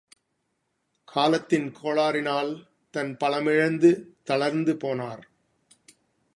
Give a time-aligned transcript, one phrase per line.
[1.05, 2.67] காலத்தின் கோளாறினால்
[2.91, 3.91] தன் பலமிழந்து,
[4.23, 5.23] தளர்ந்து போனார்.